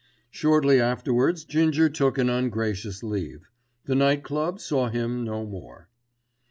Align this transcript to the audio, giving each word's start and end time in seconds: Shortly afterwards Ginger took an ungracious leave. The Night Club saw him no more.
Shortly 0.31 0.79
afterwards 0.81 1.43
Ginger 1.45 1.87
took 1.87 2.17
an 2.17 2.27
ungracious 2.27 3.03
leave. 3.03 3.51
The 3.85 3.93
Night 3.93 4.23
Club 4.23 4.59
saw 4.59 4.89
him 4.89 5.23
no 5.23 5.45
more. 5.45 5.89